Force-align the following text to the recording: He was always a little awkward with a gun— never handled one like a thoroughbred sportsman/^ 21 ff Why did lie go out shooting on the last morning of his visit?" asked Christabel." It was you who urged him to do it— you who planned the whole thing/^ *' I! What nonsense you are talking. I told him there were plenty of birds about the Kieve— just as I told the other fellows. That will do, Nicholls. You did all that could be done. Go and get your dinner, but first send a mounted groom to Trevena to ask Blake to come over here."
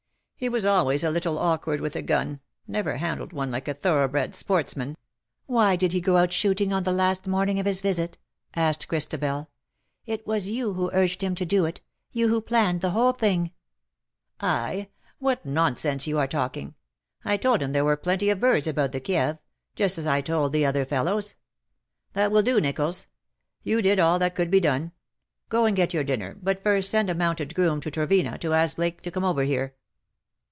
He 0.41 0.49
was 0.49 0.65
always 0.65 1.03
a 1.03 1.11
little 1.11 1.37
awkward 1.37 1.81
with 1.81 1.95
a 1.95 2.01
gun— 2.01 2.39
never 2.67 2.97
handled 2.97 3.31
one 3.31 3.51
like 3.51 3.67
a 3.67 3.75
thoroughbred 3.75 4.31
sportsman/^ 4.31 4.57
21 4.95 4.95
ff 4.95 4.97
Why 5.45 5.75
did 5.75 5.93
lie 5.93 5.99
go 5.99 6.17
out 6.17 6.33
shooting 6.33 6.73
on 6.73 6.81
the 6.81 6.91
last 6.91 7.27
morning 7.27 7.59
of 7.59 7.67
his 7.67 7.79
visit?" 7.79 8.17
asked 8.55 8.87
Christabel." 8.87 9.51
It 10.13 10.25
was 10.25 10.49
you 10.49 10.73
who 10.73 10.89
urged 10.93 11.21
him 11.21 11.35
to 11.35 11.45
do 11.45 11.65
it— 11.65 11.81
you 12.11 12.29
who 12.29 12.41
planned 12.41 12.81
the 12.81 12.89
whole 12.89 13.13
thing/^ 13.13 13.51
*' 14.05 14.41
I! 14.63 14.87
What 15.19 15.45
nonsense 15.45 16.07
you 16.07 16.17
are 16.17 16.25
talking. 16.27 16.73
I 17.23 17.37
told 17.37 17.61
him 17.61 17.71
there 17.71 17.85
were 17.85 17.95
plenty 17.95 18.31
of 18.31 18.39
birds 18.39 18.65
about 18.65 18.93
the 18.93 18.99
Kieve— 18.99 19.37
just 19.75 19.99
as 19.99 20.07
I 20.07 20.21
told 20.21 20.53
the 20.53 20.65
other 20.65 20.85
fellows. 20.85 21.35
That 22.13 22.31
will 22.31 22.41
do, 22.41 22.59
Nicholls. 22.59 23.05
You 23.61 23.79
did 23.83 23.99
all 23.99 24.17
that 24.17 24.33
could 24.33 24.49
be 24.49 24.59
done. 24.59 24.93
Go 25.49 25.65
and 25.65 25.75
get 25.75 25.93
your 25.93 26.03
dinner, 26.03 26.35
but 26.41 26.63
first 26.63 26.89
send 26.89 27.11
a 27.11 27.13
mounted 27.13 27.53
groom 27.53 27.79
to 27.81 27.91
Trevena 27.91 28.39
to 28.39 28.55
ask 28.55 28.77
Blake 28.77 29.03
to 29.03 29.11
come 29.11 29.23
over 29.23 29.43
here." 29.43 29.75